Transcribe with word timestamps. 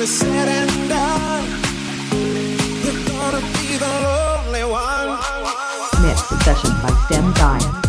is 0.00 0.18
said 0.18 0.48
and 0.48 0.88
done, 0.88 1.44
you're 2.82 3.04
gonna 3.04 3.40
be 3.58 3.76
the 3.76 3.92
lonely 4.06 4.64
one. 4.64 5.18
Mix 6.02 6.22
session 6.42 6.70
by 6.82 6.90
Sam 7.08 7.32
Dye. 7.34 7.79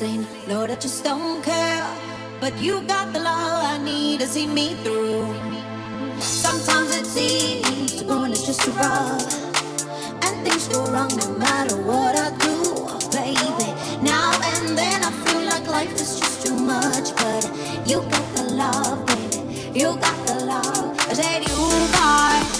insane. 0.00 0.26
Know 0.46 0.66
that 0.66 0.76
you 0.76 0.82
just 0.82 1.02
don't 1.02 1.42
care, 1.42 1.86
but 2.40 2.56
you 2.58 2.82
got 2.82 3.12
the 3.12 3.18
love 3.18 3.64
I 3.64 3.78
need 3.78 4.20
to 4.20 4.26
see 4.26 4.46
me 4.46 4.74
through. 4.84 5.26
Sometimes 6.20 6.94
it 6.96 7.06
seems 7.06 8.02
going 8.02 8.32
is 8.32 8.46
just 8.46 8.60
too 8.60 8.70
rough, 8.72 9.22
and 10.24 10.46
things 10.46 10.68
go 10.68 10.84
wrong 10.92 11.10
no 11.16 11.28
matter 11.38 11.76
what 11.82 12.14
I 12.16 12.30
do, 12.38 12.56
oh, 12.92 13.08
baby. 13.10 13.68
Now 14.02 14.30
and 14.52 14.78
then 14.78 15.02
I 15.02 15.10
feel 15.24 15.42
like 15.42 15.66
life 15.66 15.92
is 15.94 16.20
just 16.20 16.46
too 16.46 16.54
much, 16.54 17.14
but 17.16 17.44
you 17.86 17.98
got 18.02 18.36
the 18.36 18.44
love, 18.54 19.06
baby. 19.06 19.78
You 19.78 19.96
got 19.96 20.26
the 20.26 20.44
love. 20.44 20.96
I 21.10 21.14
said 21.14 21.42
you 21.48 21.56
got. 21.92 22.57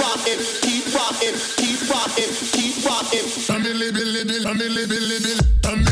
rockin', 0.00 0.38
keep 0.62 0.94
rockin', 0.94 1.34
keep 1.56 1.90
rockin', 1.90 2.32
keep 2.52 2.84
rockin'. 2.84 3.26
I'm 3.48 3.66
in 3.66 3.72
Billy, 3.72 3.92
Billy, 3.92 4.24
Billy, 4.24 4.58
Billy, 4.58 4.86
Billy, 4.86 5.18
Billy. 5.20 5.91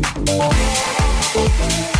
Música 0.00 1.91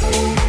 Bye. 0.00 0.43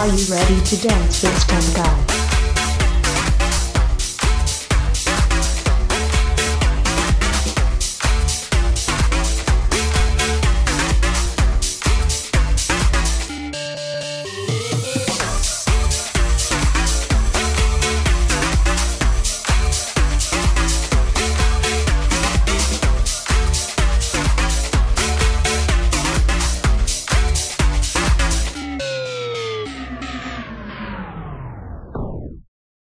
Are 0.00 0.06
you 0.06 0.32
ready 0.32 0.58
to 0.62 0.76
dance 0.78 1.22
with 1.22 1.38
STEM 1.42 1.74
Guy? 1.74 2.09